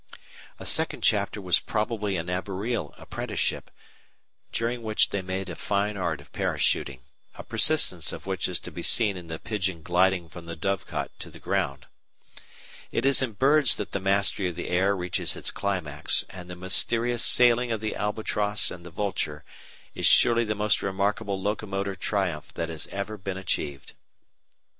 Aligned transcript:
A 0.57 0.65
second 0.65 1.01
chapter 1.01 1.39
was 1.39 1.59
probably 1.59 2.17
an 2.17 2.27
arboreal 2.27 2.95
apprenticeship, 2.97 3.69
during 4.51 4.81
which 4.81 5.09
they 5.09 5.21
made 5.21 5.47
a 5.47 5.55
fine 5.55 5.95
art 5.95 6.19
of 6.19 6.31
parachuting 6.33 7.01
a 7.35 7.43
persistence 7.43 8.11
of 8.11 8.25
which 8.25 8.47
is 8.47 8.59
to 8.61 8.71
be 8.71 8.81
seen 8.81 9.15
in 9.15 9.27
the 9.27 9.37
pigeon 9.37 9.83
"gliding" 9.83 10.27
from 10.27 10.47
the 10.47 10.55
dovecot 10.55 11.11
to 11.19 11.29
the 11.29 11.37
ground. 11.37 11.85
It 12.91 13.05
is 13.05 13.21
in 13.21 13.33
birds 13.33 13.75
that 13.75 13.91
the 13.91 13.99
mastery 13.99 14.49
of 14.49 14.55
the 14.55 14.69
air 14.69 14.95
reaches 14.95 15.35
its 15.35 15.51
climax, 15.51 16.25
and 16.31 16.49
the 16.49 16.55
mysterious 16.55 17.23
"sailing" 17.23 17.71
of 17.71 17.79
the 17.79 17.95
albatross 17.95 18.71
and 18.71 18.83
the 18.83 18.89
vulture 18.89 19.43
is 19.93 20.07
surely 20.07 20.45
the 20.45 20.55
most 20.55 20.81
remarkable 20.81 21.39
locomotor 21.39 21.93
triumph 21.93 22.51
that 22.55 22.69
has 22.69 22.87
ever 22.87 23.17
been 23.19 23.37
achieved. 23.37 23.93